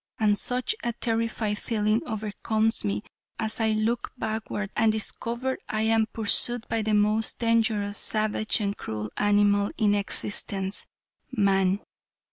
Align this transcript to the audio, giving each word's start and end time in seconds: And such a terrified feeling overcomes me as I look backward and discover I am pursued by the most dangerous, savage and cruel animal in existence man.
And 0.17 0.35
such 0.35 0.75
a 0.83 0.93
terrified 0.93 1.59
feeling 1.59 2.01
overcomes 2.07 2.83
me 2.83 3.03
as 3.37 3.59
I 3.59 3.73
look 3.73 4.11
backward 4.17 4.71
and 4.75 4.91
discover 4.91 5.59
I 5.69 5.81
am 5.83 6.07
pursued 6.11 6.67
by 6.67 6.81
the 6.81 6.95
most 6.95 7.37
dangerous, 7.37 7.99
savage 7.99 8.59
and 8.61 8.75
cruel 8.75 9.11
animal 9.15 9.69
in 9.77 9.93
existence 9.93 10.87
man. 11.31 11.81